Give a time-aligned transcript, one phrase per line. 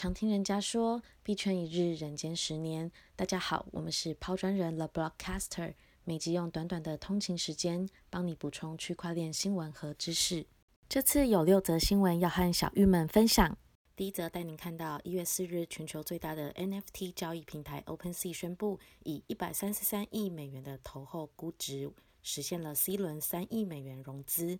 [0.00, 2.90] 常听人家说“币圈一日，人间十年”。
[3.14, 10.46] 大家好，我们是抛砖人 The Blockcaster，每集用短短的通勤时间，帮你补充区块链新闻和知识。
[10.88, 13.58] 这次有六则新闻要和小玉们分享。
[13.94, 21.92] 第一则带您看到，一月四日，全球最大的 NFT 交易平台 OpenSea 宣布，以一百三十三亿美元的投后估值，
[22.22, 24.58] 实现了 C 轮三亿美元融资，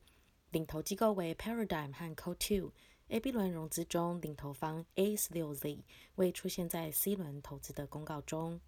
[0.51, 2.73] 领投机构为 Paradigm 和 Co2。
[3.11, 5.81] A、B 轮融资中，领投方 A 十六 Z
[6.15, 8.61] 未出现在 C 轮投资的公告中。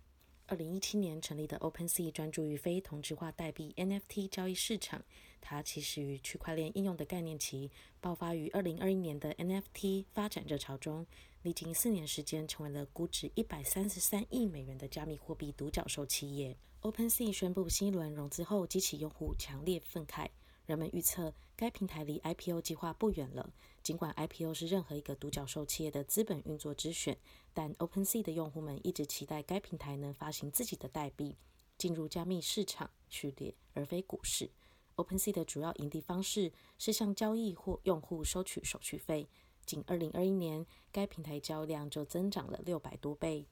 [0.48, 5.00] 二零一七年成立的 OpenSea 专注于非同质化代币 NFT 交易市场。
[5.40, 7.70] 它起始于区块链应用的概念期，
[8.00, 11.06] 爆发于二零二一年的 NFT 发展热潮中，
[11.42, 16.56] 历经四年时间，成为了估值一百三十三亿美元的加密货币独角兽企业。
[16.80, 20.28] OpenSea 宣布新一轮融资后，激起用户强烈愤慨。
[20.66, 23.52] 人们预测该平台离 IPO 计划不远了。
[23.82, 27.18] 尽管 IPO 是任何一个独角兽企业的资本运作之选，
[27.52, 31.36] 但 OpenSea 的用户们一直期待该平台能发行自己的代币，
[31.76, 34.50] 进入加密市场序列，而非股市。
[34.94, 39.28] OpenSea 的主要盈利方式是向交易或用户收取手续费。
[39.64, 43.46] 仅2021年，该平台交易量就增长了六百多倍。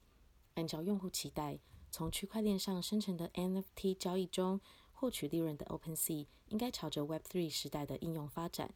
[0.53, 4.61] 按照用户期待，从区块链上生成的 NFT 交易中
[5.01, 8.71] 获取利润的 OpenSea，应该朝着 Web3 时代的应用发展。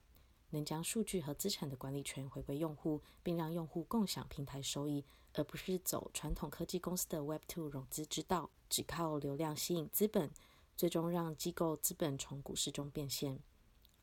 [0.49, 10.31] 能将数据和资产的管理权回归用户，并让用户共享平台收益，而不是走传统科技公司的 Web2 融资之道，只靠流量吸引资本，
[10.75, 13.39] 最终让机构资本从股市中变现。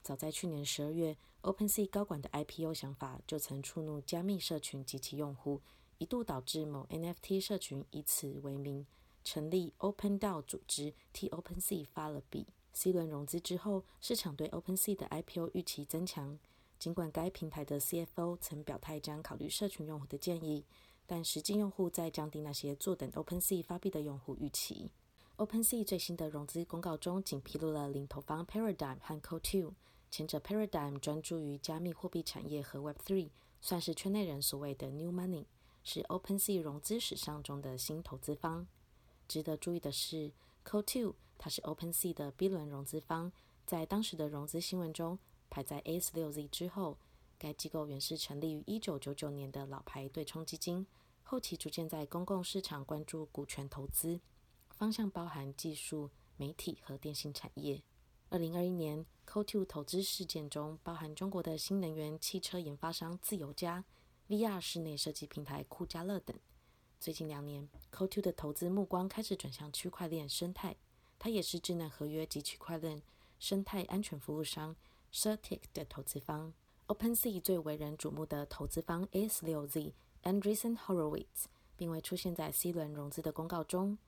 [0.01, 5.61] 早在去年十二月，OpenSea 高管的 IPO 想法就曾触怒加密社群及其用户，
[5.99, 8.87] 一度导致某 NFT 社群以此为名
[9.25, 12.47] 成立 OpenDAO 组织，替 OpenSea 发了币。
[12.73, 16.39] C 轮融资之后，市场对 OpenSea 的 IPO 预期增强。
[16.79, 20.65] 尽管该平台的 CFO 曾表态将考虑社群用户的建议，
[21.07, 24.91] 但实际用户在降低那些坐等 OpenSea 发币的用户预期。
[25.37, 29.73] OpenSea 最新的融资公告中，仅披露了领投方 Paradigm 和 Co2。
[30.11, 33.31] 前者 Paradigm 专注于加密货币产业和 Web3，
[33.61, 35.47] 算是圈内人所谓的 New Money，
[35.85, 38.67] 是 OpenSea 融资史上中的新投资方。
[39.33, 40.31] 值得注意的是
[40.63, 41.15] ，Co2。
[41.39, 43.33] 它是 OpenSea 的 B 轮融资方，
[43.65, 46.99] 在当时的融资新闻中排在 A 十六 Z 之后。
[47.39, 50.87] 该机构原是成立于1999年的老牌对冲基金，
[51.23, 54.21] 后期逐渐在公共市场关注股权投资，
[54.69, 57.83] 方向包含技术、媒体和电信产业。
[58.31, 63.85] 2021年 Co2 投资事件中包含中国的新能源汽车研发商自由家、
[64.29, 66.39] VR 室内设计平台酷家乐等。
[67.03, 70.77] 最近两年，Co2 的投资目光开始转向区块链生态。
[71.19, 73.03] 它也是智能合约及区块链
[73.41, 74.77] 生态安全服务商
[75.13, 76.53] Certic 的投资方。
[76.87, 81.47] OpenSea 最为人瞩目的投资方 A16Z Andreessen Horowitz
[81.77, 83.99] 并未出现在 C 轮融资的公告中。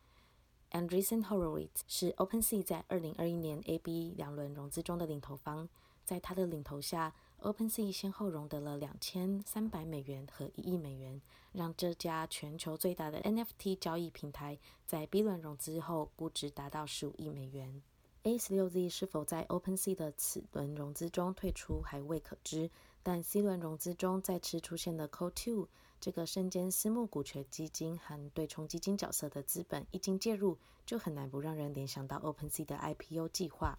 [0.70, 5.68] Andreessen Horowitz 是 OpenSea 在2021年 A/B 两轮融资中的领头方，
[6.04, 7.12] 在他的领头下。
[7.44, 11.20] OpenSea 先后融得了两千三百美元和一亿美元，
[11.52, 17.82] 让这家全球最大的 NFT 交易平台在 B 轮融资后估值达到十五亿美元。
[18.22, 22.70] A 十六 Z 是否在 OpenSea 的此轮融资中退出还未可知，
[23.02, 25.68] 但 C 轮融资中再次出现的 Co2
[26.00, 30.56] 这个身兼私募股权基金和对冲基金角色的资本一经介入，
[30.86, 33.78] 就很难不让人联想到 OpenSea 的 IPO 计划。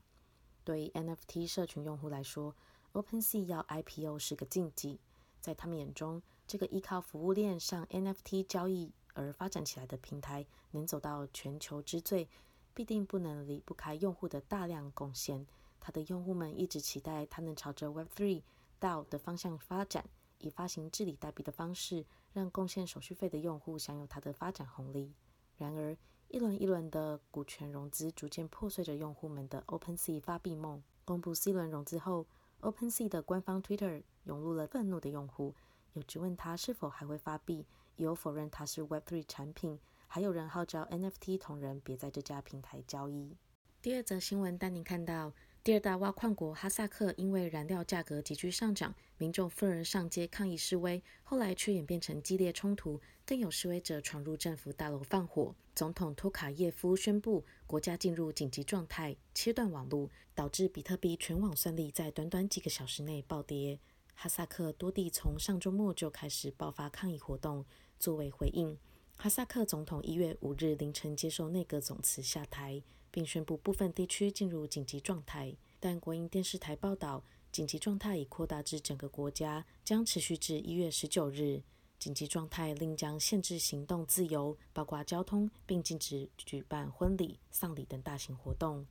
[0.63, 2.55] 对于 NFT 社群用户来说
[2.95, 4.97] ，OpenSea 要 IPO 是个禁忌，
[5.41, 12.29] 在他们眼中，这个依靠服务链上 NFT 交易而发展起来的平台，能走到全球之最，
[12.73, 15.45] 必定不能离不开用户的大量贡献。
[15.81, 18.41] 它的用户们一直期待它能朝着 Web3
[18.79, 20.05] 到的方向发展，
[20.39, 25.13] 以发行治理代币的方式，让贡献手续费的用户享有它的发展红利。
[25.57, 25.97] 然而，
[26.29, 30.81] 一轮一轮的股权融资逐渐破碎着用户们的 OpenSea 发币梦。
[31.03, 32.25] 公布 C 轮融资后。
[32.65, 35.53] OpenSea 的官方 Twitter 涌入了愤怒的用户，
[35.93, 37.63] 有质问他是否还会发币，
[37.97, 43.37] 有否认他是 Web3 产品，还有人号召 NFT 同仁别在这家平台交易。
[43.83, 45.31] 第二则新闻带您看到，
[45.65, 55.55] 第二大挖矿国哈萨克因为燃料价格急剧上涨，民众愤而上街抗议示威，后来却演变成激烈冲突，更有示威者闯入政府大楼放火。
[55.73, 63.79] 总统托卡耶夫宣布国家进入紧急状态，切断网络，导致比特币全网算力在短短几个小时内暴跌。
[64.13, 67.65] 哈萨克多地从上周末就开始爆发抗议活动，
[67.97, 68.77] 作为回应，
[69.17, 72.83] 哈萨克总统一月五日凌晨接受内阁总辞下台。
[73.15, 81.63] 并宣布部分地区进入紧急状态，但国营电视台报道，紧急状态已扩大至整个国家，将持续至一月十九日。
[81.97, 88.85] 紧急状态令将限制行动自由，包括交通，并禁止举办婚礼、丧礼等大型活动。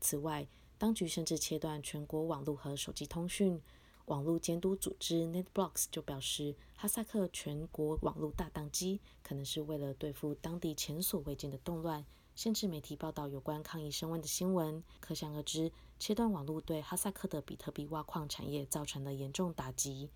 [0.00, 3.62] 此外，当局甚至切断全国网络和手机通讯。
[4.06, 12.04] 网络监督组织 NetBlocks 就表示，哈萨克全国网络大宕机可能是为了对付当地前所未见的动乱，
[12.38, 14.80] 限制媒体报道有关抗议升温的新闻。
[15.00, 20.08] 可想而知，切断网络对哈萨克的比特币挖矿产业造成了严重打击。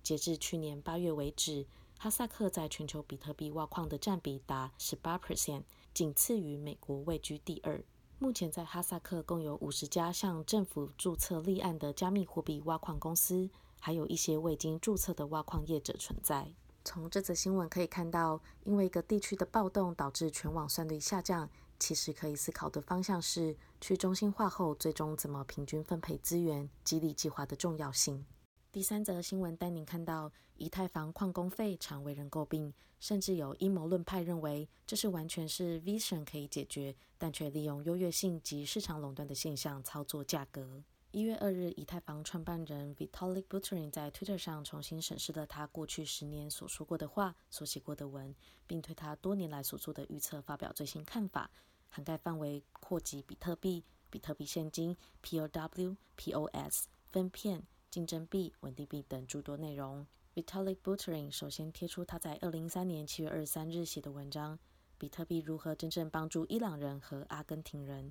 [0.00, 1.66] 截至去年八月为止，
[1.98, 7.82] 哈萨克在全球比特币挖矿的占比达十八 percent，仅次于美国，位居第二。
[8.20, 13.50] 目前在哈萨克共有五十家向政府注册立案的加密货币挖矿公司，
[13.80, 16.54] 还有一些未经注册的挖矿业者存在。
[16.86, 21.48] 从这则新闻可以看到，因为一个地区的暴动导致全网算力下降，
[21.78, 28.24] 其实可以思考的方向是去中心化后最终怎么平均分配资源、激励计划的重要性。
[28.72, 40.82] 第三则新闻带您看到，以太坊矿工费常为人诟病，甚至有阴谋论派认为这是完全是 Vision 可以解决，但却利用优越性及市场垄断的现象操作价格。
[41.14, 48.34] 一月二日，以太坊创办人 Vitalik Buterin 在 Twitter 上重新审视了他过去十年所说过的话、所写过的文，
[48.66, 51.48] 并对他多年来所做的预测发表最新看法，
[51.88, 57.64] 涵盖范围扩及比特币、比特币现金、POW、POS、分片。
[57.92, 60.04] 竞争币、稳定币等诸多内容。
[60.34, 64.58] Vitalik Buterin 首先贴出他在二零一三年七月二十三日写的文章
[64.98, 68.06] 《比特币如何真正帮助伊朗人和阿根廷人》。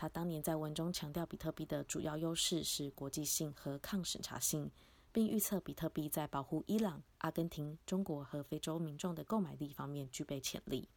[0.00, 4.70] 他当年在文中强调，比特币的主要优势是国际性和抗审查性，
[5.12, 10.88] 并预测比特币在保护伊朗、阿根廷、中国和非洲民众的购买力方面具备潜力。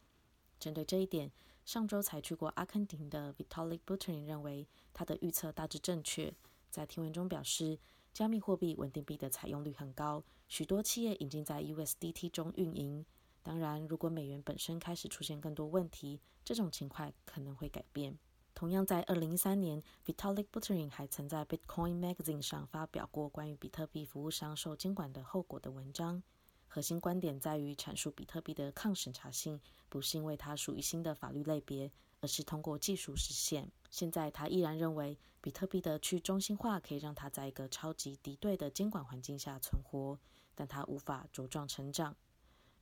[0.58, 1.30] 针对这一点，
[1.66, 6.34] 上周才去过阿根廷的 Vitalik Buterin 认为他的预测大致正确，
[6.70, 7.78] 在听文中表示。
[8.14, 13.04] 加密货币稳定币的采用率很高，许多企业已经在 USDT 中运营。
[13.42, 18.16] 当然，如果美元本身开始出现更多问题，这种情况可能会改变。
[18.54, 26.22] 同样，在2013年，Vitalik Buterin 还曾在 Bitcoin Magazine 上发表过关于比特币服务商受监管的后果的文章。
[26.68, 31.90] 核心观点在于阐述比特币的抗审查性，不是因为它属于新的法律类别。
[32.20, 33.70] 而是通过技术实现。
[33.90, 40.18] 现在他依然认为，比特币的去中心化可以让它在一个超级敌对的监管环境下存活，
[40.54, 42.16] 但它无法茁壮成长。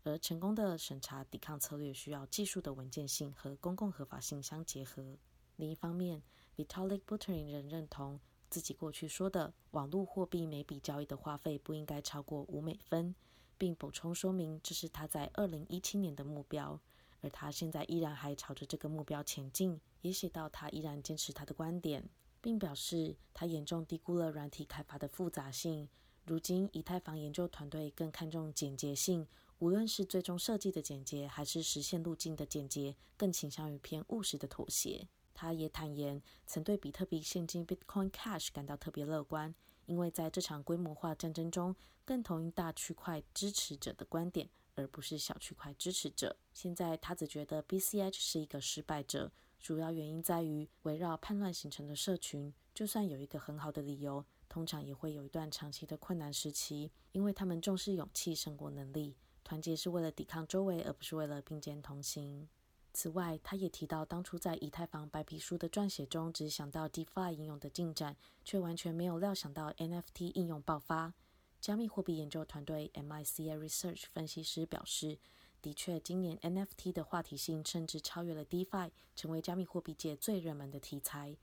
[0.05, 5.19] 而成功的审查抵抗策略需要技术的稳健性和公共合法性相结合。
[5.63, 6.21] 另一方面
[6.57, 8.19] ，Vitalik Buterin 仍认同
[8.51, 13.15] 自己过去说的，网络货币每笔交易的花费不应该超过五美分，
[13.57, 16.81] 并补充说明这是他在二零一七年的目标。
[17.21, 22.05] 而他现在依然还朝着这个目标前进，也写到他依然坚持他的观点，
[22.41, 25.89] 并表示他严重低估了软体开发的复杂性。
[26.25, 29.25] 如今，以太坊研究团队更看重简洁性，
[29.61, 35.07] 无论是最终设计的简洁，还是实现路径的简洁，更倾向于偏务实的妥协。
[35.35, 39.55] 他也坦言，曾对比特币现金 （Bitcoin Cash） 感到特别乐观，
[39.87, 41.75] 因为在这场规模化战争中，
[42.05, 44.51] 更同意大区块支持者的观点。
[44.75, 46.35] 而不是小区块支持者。
[46.55, 49.31] 现在他只觉得 BCH 是一个失败者，
[49.61, 59.15] 主要原因在于围绕叛乱形成的社群，就算有一个很好的理由，通常也会有一段长期的困难时期，因为他们重视勇气胜过能力，
[59.45, 62.49] 团结是为了抵抗周围，而不是为了并肩同行。
[62.93, 71.15] 此外，他也提到，当初在以太坊白皮书的撰写中，只想到 DeFi 应用的进展，却完全没有料想到 NFT 应用爆发。
[71.59, 75.19] 加密货币研究团队 MICA Research 分析师表示，
[75.63, 81.37] 的确，今年 NFT 的话题性甚至超越了 DeFi，成为加密货币界最热门的题材。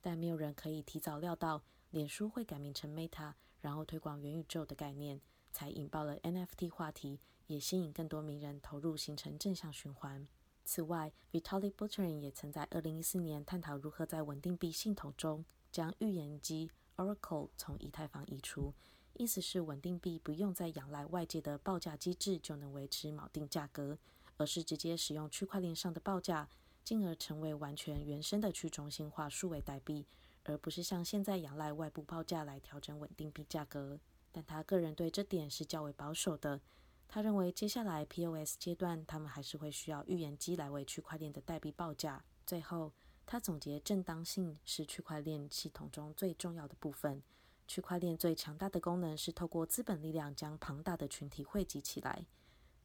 [0.00, 5.20] 但没有人可以提早料到，脸书会改名成 Meta，然后推广元宇宙的概念，
[5.52, 10.26] 才引爆了 NFT 话题，也吸引更多名人投入，形成正向循环。
[10.64, 18.72] 此外，Vitalik Buterin 也曾在2014年探讨如何在稳定币系统中将预言机 Oracle 从以太坊移除。
[19.12, 23.98] 意思是，稳定币不用再仰赖外界的报价机制就能维持锚定价格，
[24.38, 26.48] 而是直接使用区块链上的报价，
[26.82, 30.06] 进而成为完全原生的去中心化数位代币，
[30.44, 34.00] 而不是像现在仰赖外部报价来调整稳定币价格。
[34.32, 36.60] 但他个人对这点是较为保守的。
[37.08, 42.24] 他认为，接下来 POS 阶段，他们还是会需要预言机来为区块链的代币报价。
[42.44, 42.92] 最后，
[43.24, 47.22] 他总结，正当性是区块链系统中最重要的部分。
[47.66, 52.26] 区块链最强大的功能是透过资本力量将庞大的群体汇集起来。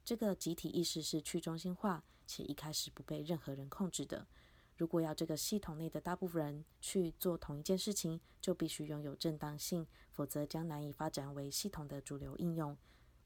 [0.04, 4.26] 这个集体意识是去中心化，且一开始不被任何人控制的。
[4.76, 12.74] 如果要这个系统内的大部分人去做同一件事情，就必须拥有正当性，否则将难以发展为系统的主流应用。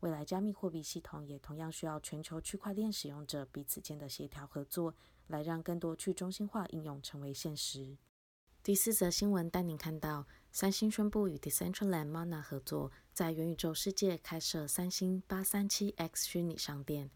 [0.04, 4.94] 未来加密货币系统也同样需要全球区块链使用者彼此间的协调合作，
[5.28, 7.96] 来让更多去中心化应用成为现实。
[8.62, 17.10] 第四则新闻带您看到，三星宣布与 Decentraland Mana 合作，在元宇宙世界开设三星八三七 X 虚拟商店。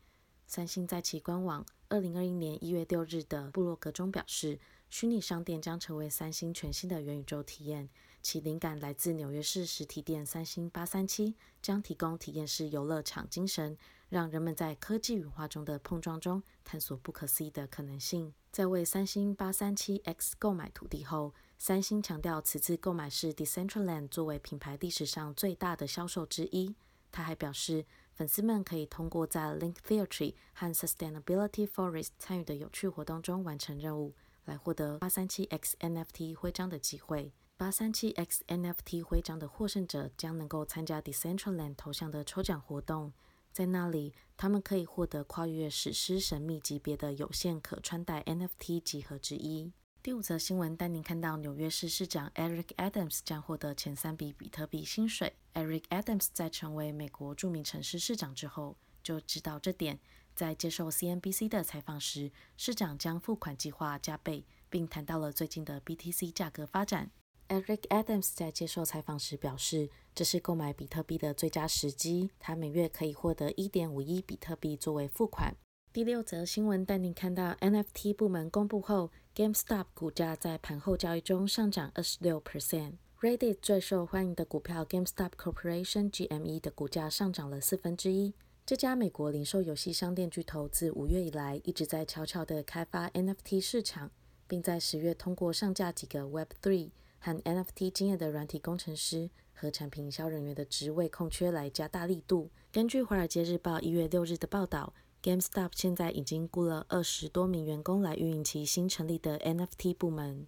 [0.47, 7.91] 三星在其官网二零二一年一月六日的部落格中表示，虚拟商店将成为三星全新的元宇宙体验。
[8.23, 13.77] 其灵感来自纽约市实体店三星八三七，将提供体验式游乐场精神，
[14.09, 18.33] 让人们在科技与文化中的碰撞中探索不可思议的可能性。
[18.51, 26.75] 在为三星八三七 X 购买土地后，三星强调此次购买是 Decentraland 作为品牌历史上最大的销售之一。
[27.11, 27.87] 他还表示。
[28.19, 34.13] 粉丝们可以通过在 Link Theatre 和 Sustainability Forest 参与的有趣活动中完成任务，
[34.45, 37.33] 来获得八三七 X NFT 徽章的机会。
[37.59, 43.13] 八三七 X NFT 徽章的获胜者将能够参加 Decentraland 头像的抽奖活动，
[43.51, 49.73] 在那里他们可以获得跨越史诗神秘级别的有限可穿戴 NFT 集合之一。
[50.01, 55.35] 第五则新闻带您看到，纽约市市长 Eric Adams 将获得前三笔比特币薪水。
[55.55, 59.99] Eric Adams 在成为美国著名城市市长之后，就知道这点。
[60.33, 67.11] 在接受 CNBC 的采访时，市长将付款计划加倍，并谈到了最近的 BTC 价格发展。
[67.49, 72.31] Eric Adams 在接受采访时表示，这是购买比特币的最佳时机。
[72.39, 75.57] 他每月可以获得1.5亿比特币作为付款。
[75.91, 82.97] 第六则新闻带您看到，NFT 部门公布后，GameStop 股价在盘后交易中上涨二十六 percent。
[83.23, 88.35] Reddit 最受欢迎的股票 GameStop Corporation GME 的股价上涨了四分之一。
[88.67, 94.11] 这家美国零售游戏商店巨头自五月以来一直在悄悄地开发 NFT 市场，
[94.47, 102.51] 并在十月通过上架几个 Web3 和 NFT 经验的软体工程师和产品营销人员的职位空缺来加大力度。
[102.73, 104.93] 根据《华尔街日报》一月六日的报道。
[105.21, 110.47] GameStop 现在已经雇了二十多名员工来运营其新成立的 NFT 部门。